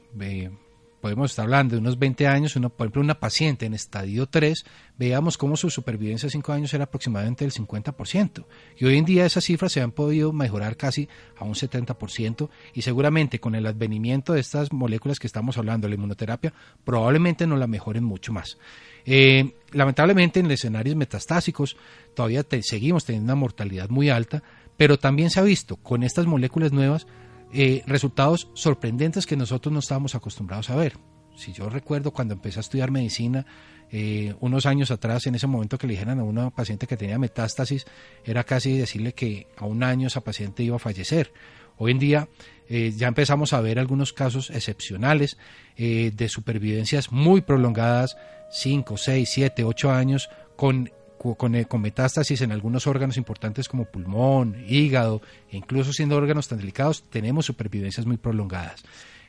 [1.03, 4.63] podemos estar hablando de unos 20 años, por ejemplo, una paciente en estadio 3,
[4.97, 8.45] veamos cómo su supervivencia a 5 años era aproximadamente del 50%.
[8.77, 12.83] Y hoy en día esas cifras se han podido mejorar casi a un 70% y
[12.83, 16.53] seguramente con el advenimiento de estas moléculas que estamos hablando, la inmunoterapia,
[16.85, 18.57] probablemente no la mejoren mucho más.
[19.05, 21.75] Eh, lamentablemente en escenarios metastásicos
[22.15, 24.41] todavía seguimos teniendo una mortalidad muy alta,
[24.77, 27.07] pero también se ha visto con estas moléculas nuevas
[27.53, 30.97] eh, resultados sorprendentes que nosotros no estábamos acostumbrados a ver.
[31.35, 33.45] Si yo recuerdo cuando empecé a estudiar medicina,
[33.91, 37.19] eh, unos años atrás, en ese momento que le dijeran a una paciente que tenía
[37.19, 37.85] metástasis,
[38.25, 41.31] era casi decirle que a un año esa paciente iba a fallecer.
[41.77, 42.29] Hoy en día
[42.69, 45.37] eh, ya empezamos a ver algunos casos excepcionales
[45.75, 48.15] de supervivencias muy prolongadas,
[48.51, 50.91] 5, 6, 7, 8 años, con
[51.23, 56.59] eh, con, metástasis en algunos órganos importantes como pulmón, hígado, e incluso siendo órganos tan
[56.59, 58.83] delicados, tenemos supervivencias muy prolongadas.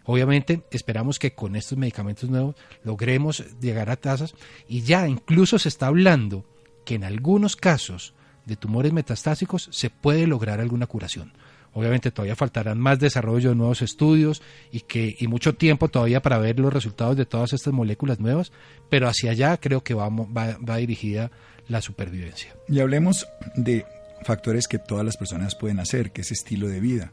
[0.05, 4.35] Obviamente esperamos que con estos medicamentos nuevos logremos llegar a tasas
[4.69, 6.45] y ya incluso se está hablando
[6.85, 8.13] que en algunos casos
[8.45, 11.33] de tumores metastásicos se puede lograr alguna curación.
[11.73, 16.39] Obviamente todavía faltarán más desarrollo de nuevos estudios y, que, y mucho tiempo todavía para
[16.39, 18.53] ver los resultados de todas estas moléculas nuevas,
[18.91, 21.33] pero hacia allá creo que va, va dirigida
[21.69, 22.55] la supervivencia.
[22.69, 23.87] Y hablemos de
[24.23, 27.13] factores que todas las personas pueden hacer, que es estilo de vida,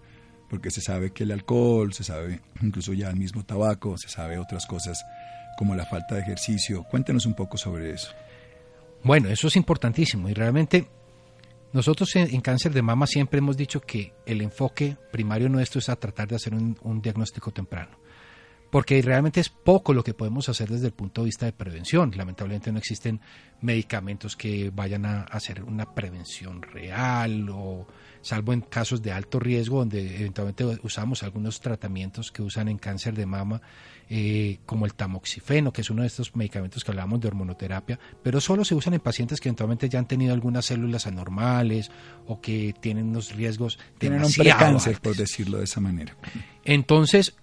[0.49, 4.37] porque se sabe que el alcohol, se sabe incluso ya el mismo tabaco, se sabe
[4.37, 5.03] otras cosas
[5.57, 6.83] como la falta de ejercicio.
[6.83, 8.11] Cuéntenos un poco sobre eso.
[9.03, 10.87] Bueno, eso es importantísimo y realmente
[11.73, 15.95] nosotros en, cáncer de mama siempre hemos dicho que el enfoque primario nuestro es a
[15.95, 18.00] tratar de hacer un diagnóstico temprano
[18.71, 22.13] porque realmente es poco lo que podemos hacer desde el punto de vista de prevención.
[22.15, 23.19] Lamentablemente no existen
[23.59, 27.85] medicamentos que vayan a hacer una prevención real o
[28.21, 33.13] salvo en casos de alto riesgo donde eventualmente usamos algunos tratamientos que usan en cáncer
[33.15, 33.61] de mama
[34.09, 38.39] eh, como el tamoxifeno que es uno de estos medicamentos que hablábamos de hormonoterapia pero
[38.41, 41.91] solo se usan en pacientes que eventualmente ya han tenido algunas células anormales
[42.27, 46.15] o que tienen unos riesgos tienen un precáncer por decirlo de esa manera
[46.63, 47.35] entonces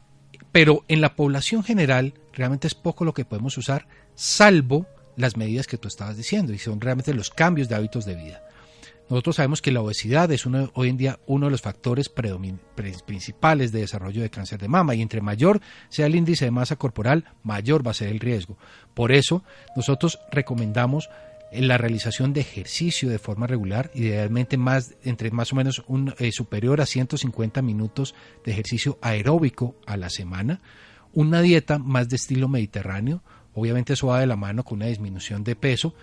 [0.52, 5.66] pero en la población general realmente es poco lo que podemos usar, salvo las medidas
[5.66, 8.42] que tú estabas diciendo, y son realmente los cambios de hábitos de vida.
[9.11, 13.80] Nosotros sabemos que la obesidad es hoy en día uno de los factores principales de
[13.80, 17.87] desarrollo de cáncer de mama y entre mayor sea el índice de masa corporal, mayor
[17.87, 18.58] va a ser el riesgo.
[18.92, 19.42] Por eso
[19.74, 21.12] nosotros recomendamos en
[21.52, 26.32] la realización de ejercicio de forma regular, idealmente más entre más o menos un, eh,
[26.32, 30.61] superior a 150 minutos de ejercicio aeróbico a la semana,
[31.12, 33.22] una dieta más de estilo mediterráneo,
[33.54, 35.94] obviamente eso va de la mano con una disminución de peso,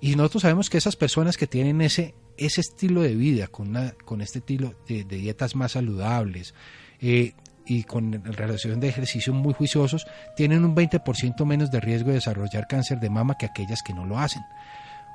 [0.00, 4.20] y nosotros sabemos que esas personas que tienen ese, ese estilo de vida, con, con
[4.20, 6.54] este estilo de, dietas más saludables,
[7.00, 7.34] eh,
[7.66, 12.66] y con relación de ejercicio muy juiciosos, tienen un 20% menos de riesgo de desarrollar
[12.68, 14.42] cáncer de mama que aquellas que no lo hacen.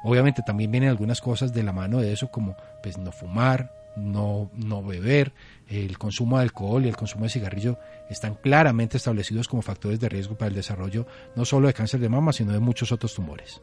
[0.03, 4.49] Obviamente también vienen algunas cosas de la mano de eso como pues no fumar, no,
[4.55, 5.33] no beber,
[5.67, 7.77] el consumo de alcohol y el consumo de cigarrillo
[8.09, 12.09] están claramente establecidos como factores de riesgo para el desarrollo no solo de cáncer de
[12.09, 13.61] mama, sino de muchos otros tumores.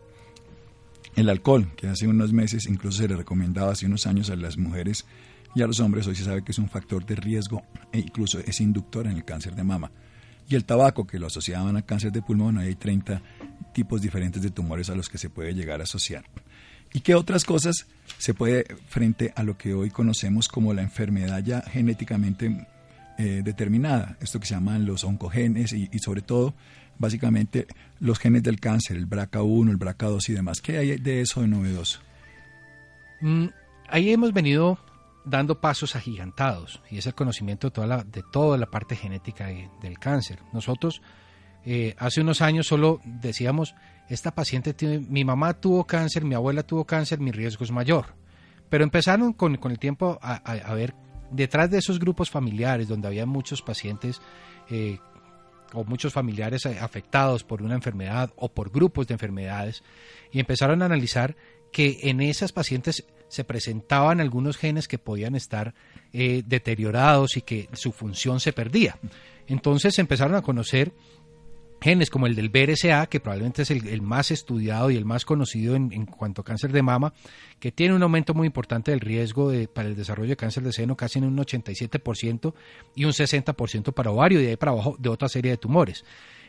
[1.15, 4.59] El alcohol, que hace unos meses incluso se le recomendaba hace unos años a las
[4.59, 5.07] mujeres
[5.55, 8.39] y a los hombres, hoy se sabe que es un factor de riesgo e incluso
[8.41, 9.91] es inductor en el cáncer de mama.
[10.49, 13.21] Y el tabaco, que lo asociaban a cáncer de pulmón, hay 30
[13.73, 16.25] tipos diferentes de tumores a los que se puede llegar a asociar.
[16.93, 17.87] ¿Y qué otras cosas
[18.19, 22.67] se puede, frente a lo que hoy conocemos como la enfermedad ya genéticamente
[23.19, 26.55] eh, determinada, esto que se llaman los oncogenes y, sobre todo,
[26.99, 27.67] básicamente,
[27.99, 30.61] los genes del cáncer, el BRCA1, el BRCA2 y demás?
[30.61, 32.01] ¿Qué hay de eso de novedoso?
[33.21, 33.47] Mm,
[33.89, 34.79] ahí hemos venido
[35.27, 39.49] dando pasos agigantados y es el conocimiento de toda la, de toda la parte genética
[39.83, 40.39] del cáncer.
[40.53, 41.03] Nosotros
[41.65, 43.75] eh, hace unos años solo decíamos,
[44.09, 48.15] esta paciente tiene, mi mamá tuvo cáncer, mi abuela tuvo cáncer, mi riesgo es mayor.
[48.71, 50.95] Pero empezaron con, el tiempo a, ver
[51.33, 54.21] detrás de esos grupos familiares donde había muchos pacientes
[54.71, 54.99] eh,
[55.73, 59.83] o muchos familiares afectados por una enfermedad o por grupos de enfermedades
[60.31, 61.37] y empezaron a analizar
[61.73, 65.75] que en esas pacientes se presentaban algunos genes que podían estar
[66.13, 68.99] eh, deteriorados y que su función se perdía.
[69.47, 70.93] Entonces empezaron a conocer
[71.81, 75.77] genes como el del BRCA, que probablemente es el, más estudiado y el más conocido
[75.77, 77.13] en, cuanto a cáncer de mama,
[77.61, 80.97] que tiene un aumento muy importante del riesgo para el desarrollo de cáncer de seno,
[80.97, 82.55] casi en un 87%
[82.95, 86.05] y un 60% para ovario y de ahí para abajo de otra serie de tumores.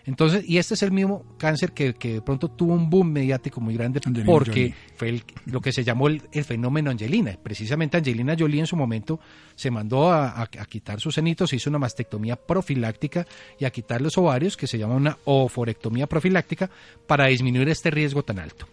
[0.08, 3.60] Entonces, y este es el mismo cáncer que, que de pronto tuvo un boom mediático
[3.62, 4.76] muy grande Angelina porque Jolie.
[4.96, 7.38] fue el- lo que se llamó el, el fenómeno Angelina.
[7.44, 9.20] Precisamente Angelina Jolie en su momento
[9.56, 13.28] se mandó a, a- a quitar sus senitos, hizo una mastectomía profiláctica
[13.60, 16.70] y a quitar los ovarios, que se llama una oforectomía profiláctica,
[17.06, 18.66] para disminuir este riesgo tan alto.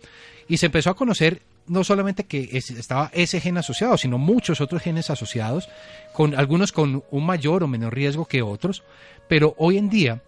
[0.47, 4.61] Y se empezó a conocer no solamente que es- estaba ese gen asociado, sino muchos
[4.61, 5.69] otros genes asociados,
[6.13, 8.85] con algunos con un mayor o menor riesgo que otros,
[9.29, 10.23] pero hoy en día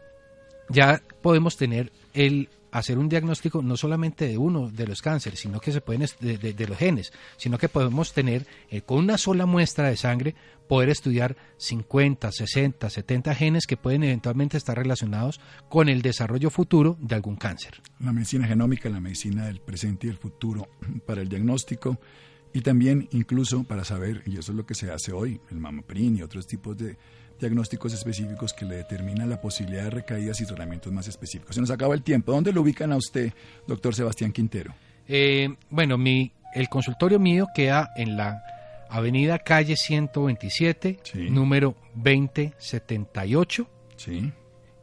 [0.68, 5.60] ya podemos tener el hacer un diagnóstico no solamente de uno de los cánceres, sino
[5.60, 9.46] que se pueden de, de- los genes, sino que podemos tener eh, con una sola
[9.46, 10.34] muestra de sangre
[10.68, 16.98] poder estudiar 50, 60, 70 genes que pueden eventualmente estar relacionados con el desarrollo futuro
[17.00, 17.80] de algún cáncer.
[18.00, 20.68] La medicina genómica, la medicina del presente y el futuro
[21.06, 21.98] para el diagnóstico
[22.52, 26.16] y también incluso para saber, y eso es lo que se hace hoy, el mamaprin
[26.18, 26.98] y otros tipos de
[27.40, 31.54] diagnósticos específicos que le determinan la posibilidad de recaídas y tratamientos más específicos.
[31.54, 32.32] Se nos acaba el tiempo.
[32.32, 33.32] ¿Dónde lo ubican a usted,
[33.66, 34.74] doctor Sebastián Quintero?
[35.08, 38.42] Eh, bueno, mi, el consultorio mío queda en la
[38.88, 41.30] avenida calle 127, Sí.
[41.30, 43.68] número 2078.
[43.96, 44.32] Sí,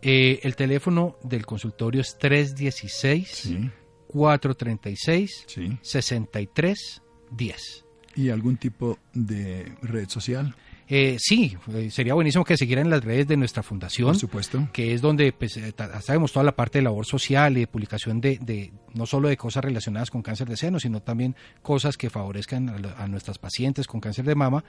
[0.05, 3.69] Eh, el teléfono del consultorio es 316 sí,
[4.07, 5.77] 436 sí.
[5.81, 7.85] 6310.
[8.15, 10.55] ¿Y algún tipo de red social?
[10.87, 14.09] Eh, sí, eh, sería buenísimo que siguieran las redes de nuestra fundación.
[14.09, 14.67] Por supuesto.
[14.73, 18.19] que es donde pues, eh, sabemos toda la parte de labor social y de publicación
[18.19, 22.09] de, de no solo de cosas relacionadas con cáncer de seno, sino también cosas que
[22.09, 24.63] favorezcan a, a nuestras pacientes con cáncer de mama.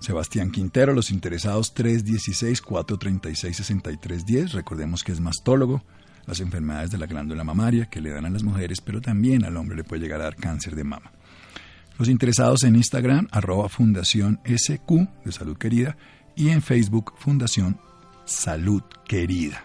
[0.00, 4.52] Sebastián Quintero, los interesados 316-436-6310.
[4.52, 5.84] Recordemos que es mastólogo.
[6.26, 9.56] Las enfermedades de la glándula mamaria que le dan a las mujeres, pero también al
[9.56, 11.12] hombre le puede llegar a dar cáncer de mama.
[11.98, 14.90] Los interesados en Instagram, arroba Fundación SQ
[15.24, 15.96] de Salud Querida
[16.34, 17.78] y en Facebook, Fundación
[18.24, 19.64] Salud Querida.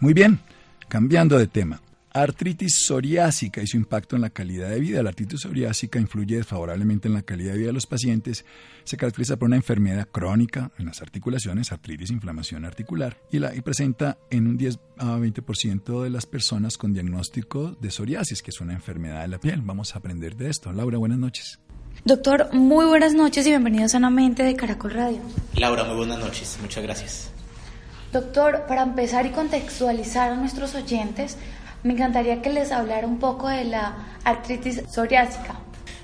[0.00, 0.40] Muy bien,
[0.88, 1.80] cambiando de tema.
[2.16, 5.02] Artritis psoriásica y su impacto en la calidad de vida.
[5.02, 8.44] La artritis psoriásica influye desfavorablemente en la calidad de vida de los pacientes.
[8.84, 13.62] Se caracteriza por una enfermedad crónica en las articulaciones, artritis, inflamación articular, y, la, y
[13.62, 18.60] presenta en un 10 a 20% de las personas con diagnóstico de psoriasis, que es
[18.60, 19.62] una enfermedad de la piel.
[19.62, 20.72] Vamos a aprender de esto.
[20.72, 21.58] Laura, buenas noches.
[22.04, 25.20] Doctor, muy buenas noches y bienvenido sanamente de Caracol Radio.
[25.56, 26.58] Laura, muy buenas noches.
[26.62, 27.32] Muchas gracias.
[28.12, 31.36] Doctor, para empezar y contextualizar a nuestros oyentes,
[31.84, 33.94] me encantaría que les hablara un poco de la
[34.24, 35.60] artritis psoriásica.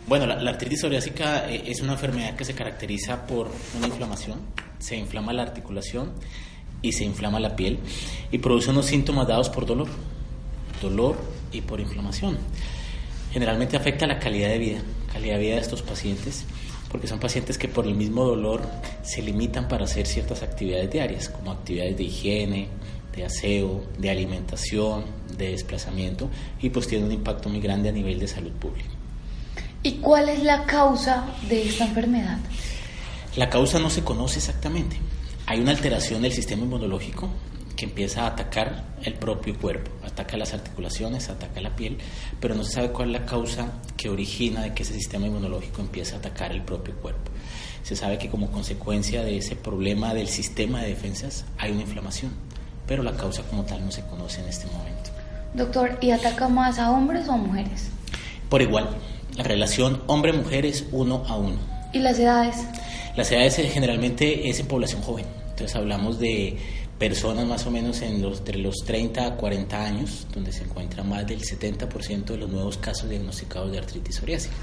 [0.06, 4.40] Bueno, la, artritis psoriásica eh, es una enfermedad que se caracteriza por una inflamación.
[4.78, 6.12] Se inflama la articulación
[6.82, 7.78] y se inflama la piel
[8.30, 9.88] y produce unos síntomas dados por dolor.
[10.82, 11.16] Dolor
[11.50, 12.38] y por inflamación.
[13.32, 14.80] Generalmente afecta la calidad de vida,
[15.12, 16.44] calidad de vida de estos pacientes,
[16.90, 18.62] porque son pacientes que por el mismo dolor
[19.02, 22.68] se limitan para hacer ciertas actividades diarias, como actividades de higiene,
[23.14, 26.28] de aseo, de alimentación, de desplazamiento,
[26.60, 28.90] y pues tiene un impacto muy grande a nivel de salud pública.
[29.82, 32.38] ¿Y cuál es la causa de esta enfermedad?
[33.36, 34.96] La causa no se conoce exactamente.
[35.46, 37.30] Hay una alteración del sistema inmunológico
[37.76, 41.96] que empieza a atacar el propio cuerpo, ataca las articulaciones, ataca la piel,
[42.38, 45.80] pero no se sabe cuál es la causa que origina de que ese sistema inmunológico
[45.80, 47.30] empiece a atacar el propio cuerpo.
[47.82, 52.32] Se sabe que como consecuencia de ese problema del sistema de defensas hay una inflamación,
[52.86, 55.09] pero la causa como tal no se conoce en este momento.
[55.54, 57.88] Doctor, ¿y ataca más a hombres o a mujeres?
[58.48, 58.88] Por igual,
[59.36, 61.58] la relación hombre-mujer es uno a uno.
[61.92, 62.56] ¿Y las edades?
[63.16, 66.56] Las edades eh, generalmente es en población joven, entonces hablamos de
[66.98, 71.02] personas más o menos en los, entre los 30 a 40 años, donde se encuentra
[71.02, 74.54] más del 70% de los nuevos casos diagnosticados de artritis psoriásica.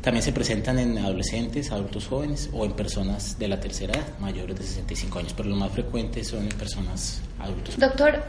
[0.00, 4.58] También se presentan en adolescentes, adultos jóvenes o en personas de la tercera edad, mayores
[4.58, 7.78] de 65 años, pero lo más frecuente son en personas adultos.
[7.78, 8.22] Doctor,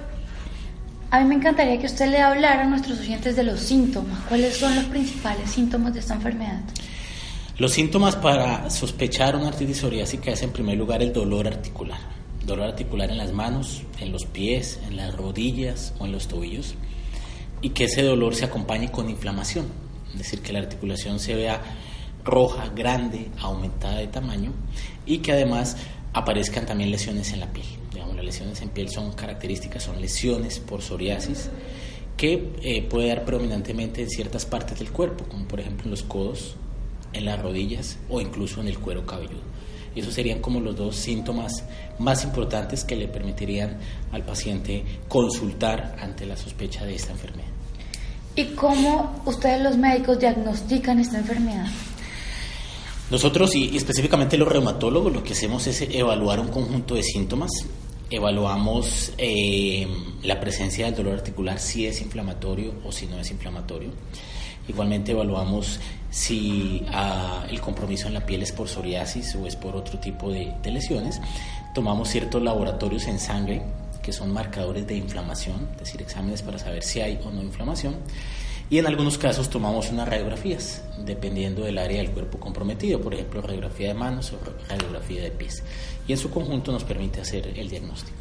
[1.12, 4.20] a mí me encantaría que usted le hablara a nuestros oyentes de los síntomas.
[4.28, 6.62] ¿Cuáles son los principales síntomas de esta enfermedad?
[7.58, 12.00] Los síntomas para sospechar una artritis psoriásica es en primer lugar el dolor articular.
[12.46, 16.76] Dolor articular en las manos, en los pies, en las rodillas o en los tobillos.
[17.62, 19.68] Y que ese dolor se acompañe con inflamación.
[20.12, 21.62] Es decir, que la articulación se vea
[22.26, 24.52] roja, grande, aumentada de tamaño
[25.06, 25.78] y que además
[26.12, 27.66] aparezcan también lesiones en la piel.
[28.16, 31.50] Las lesiones en piel son características, son lesiones por psoriasis
[32.18, 36.04] que eh, puede dar predominantemente en ciertas partes del cuerpo, como por ejemplo en los
[36.04, 36.56] codos,
[37.14, 39.44] en las rodillas o incluso en el cuero cabelludo.
[39.94, 41.64] Y esos serían como los dos síntomas
[42.00, 43.78] más importantes que le permitirían
[44.12, 47.48] al paciente consultar ante la sospecha de esta enfermedad.
[48.36, 51.68] ¿Y cómo ustedes los médicos diagnostican esta enfermedad?
[53.10, 57.52] Nosotros y, específicamente los reumatólogos lo que hacemos es evaluar un conjunto de síntomas.
[58.10, 59.88] Evaluamos eh,
[60.24, 63.90] la presencia del dolor articular, si es inflamatorio o si no es inflamatorio.
[64.68, 65.80] Igualmente evaluamos
[66.10, 70.32] si ah, el compromiso en la piel es por psoriasis o es por otro tipo
[70.32, 71.20] de, lesiones.
[71.74, 73.62] Tomamos ciertos laboratorios en sangre
[74.02, 77.96] que son marcadores de inflamación, es decir, exámenes para saber si hay o no inflamación.
[78.70, 83.42] Y en algunos casos tomamos unas radiografías, dependiendo del área del cuerpo comprometido, por ejemplo,
[83.42, 85.64] radiografía de manos o radiografía de pies.
[86.08, 88.18] Y en su conjunto nos permite hacer el diagnóstico.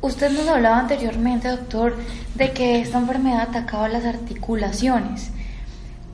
[0.00, 1.96] Usted nos hablaba anteriormente, doctor,
[2.34, 5.30] de que esta enfermedad atacaba las articulaciones.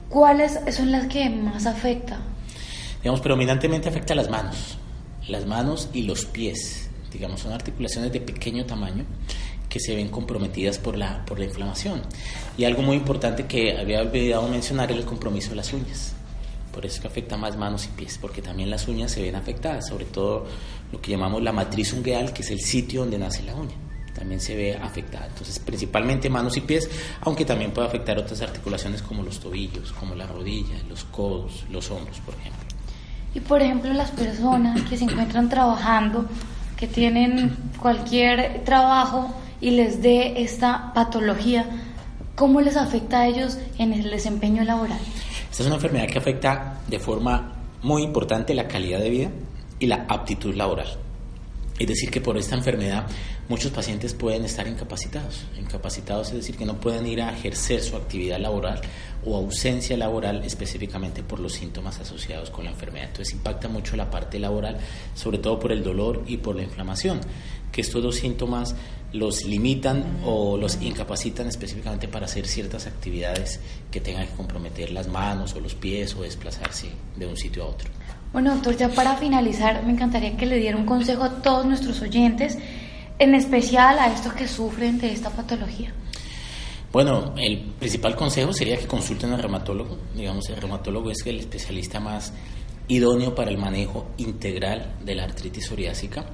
[0.09, 2.19] ¿Cuáles son las que más afecta?
[3.03, 4.79] Digamos, predominantemente afecta a las manos,
[5.29, 6.89] las manos y los pies.
[7.13, 9.05] Digamos, son articulaciones de pequeño tamaño
[9.71, 12.03] que se ven comprometidas por la, por la inflamación.
[12.59, 16.13] Y algo muy importante que había olvidado mencionar es el compromiso de las uñas.
[16.75, 19.37] Por eso es que afecta más manos y pies, porque también las uñas se ven
[19.37, 20.47] afectadas, sobre todo
[20.93, 23.75] lo que llamamos la matriz ungueal, que es el sitio donde nace la uña
[24.13, 25.27] también se ve afectada.
[25.29, 26.91] Entonces, principalmente manos y pies,
[27.23, 31.91] aunque también puede afectar otras articulaciones como los tobillos, como la rodilla, los codos, los
[31.91, 32.61] hombros, por ejemplo.
[33.35, 36.27] Y por ejemplo, las personas que se encuentran trabajando,
[36.77, 41.67] que tienen cualquier trabajo y les dé esta patología,
[42.35, 44.99] ¿cómo les afecta a ellos en el desempeño laboral?
[45.51, 49.31] Esta es una enfermedad que afecta de forma muy importante la calidad de vida
[49.79, 50.89] y la aptitud laboral.
[51.79, 53.07] Es decir, que por esta enfermedad
[53.49, 55.47] muchos pacientes pueden estar incapacitados.
[55.59, 58.83] Incapacitados es decir, que no pueden ir a ejercer su actividad laboral
[59.25, 63.07] o ausencia laboral específicamente por los síntomas asociados con la enfermedad.
[63.09, 64.77] Entonces impacta mucho la parte laboral,
[65.15, 67.21] sobre todo por el dolor y por la inflamación,
[67.73, 68.75] que estos dos síntomas
[69.13, 73.61] los limitan o los incapacitan específicamente para hacer ciertas actividades
[73.91, 77.67] que tengan que comprometer las manos o los pies o desplazarse de un sitio a
[77.67, 77.91] otro.
[78.33, 82.01] Bueno, doctor, ya para finalizar, me encantaría que le diera un consejo a todos nuestros
[82.01, 82.59] oyentes,
[83.19, 85.93] en especial a estos que sufren de esta patología.
[86.93, 89.99] Bueno, el principal consejo sería que consulten al reumatólogo.
[90.15, 92.33] Digamos, el reumatólogo es el especialista más
[92.89, 96.25] idóneo para el manejo integral de la artritis psoriásica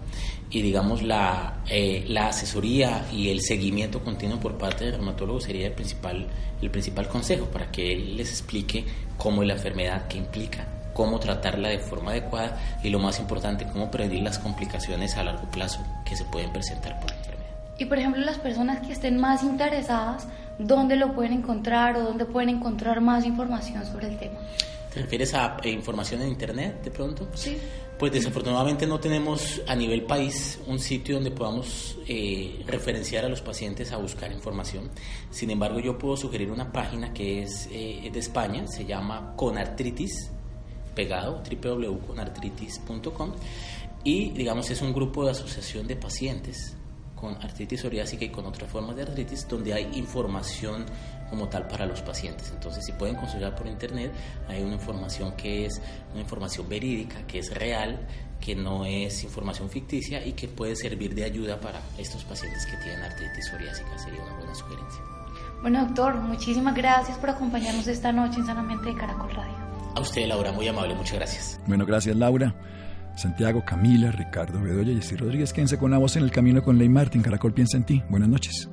[0.50, 5.66] y digamos la, eh, la asesoría y el seguimiento continuo por parte del reumatólogo sería
[5.66, 6.26] el principal,
[6.62, 8.84] el principal consejo para que él les explique
[9.16, 13.66] cómo es la enfermedad, qué implica, cómo tratarla de forma adecuada y lo más importante,
[13.66, 17.50] cómo prevenir las complicaciones a largo plazo que se pueden presentar por la enfermedad.
[17.78, 20.26] Y por ejemplo, las personas que estén más interesadas,
[20.58, 24.38] ¿dónde lo pueden encontrar o dónde pueden encontrar más información sobre el tema?
[24.96, 27.28] ¿Te refieres a eh, información en Internet de pronto?
[27.34, 27.58] Sí.
[27.98, 33.42] Pues desafortunadamente no tenemos a nivel país un sitio donde podamos eh, referenciar a los
[33.42, 34.90] pacientes a buscar información.
[35.30, 40.30] Sin embargo, yo puedo sugerir una página que es eh, de España, se llama Conartritis
[40.94, 43.32] pegado, www.conartritis.com,
[44.02, 46.74] y digamos es un grupo de asociación de pacientes
[47.16, 50.86] con artritis psoriásica y con otras formas de artritis donde hay información
[51.30, 52.50] como tal para los pacientes.
[52.52, 54.12] Entonces, si pueden consultar por internet,
[54.48, 55.80] hay una información que es
[56.12, 57.98] una información verídica, que es real,
[58.40, 62.76] que no es información ficticia y que puede servir de ayuda para estos pacientes que
[62.78, 63.98] tienen artritis psoriásica.
[63.98, 65.02] Sería una buena sugerencia.
[65.62, 69.54] Bueno, doctor, muchísimas gracias por acompañarnos esta noche en Sanamente de Caracol Radio.
[69.96, 71.60] A usted, Laura, muy amable, muchas gracias.
[71.66, 72.54] Bueno, gracias, Laura.
[73.16, 76.76] Santiago, Camila, Ricardo Bedoya y Esther Rodríguez, quédense con la voz en el camino con
[76.76, 77.22] Ley Martín.
[77.22, 78.02] Caracol piensa en ti.
[78.10, 78.68] Buenas noches.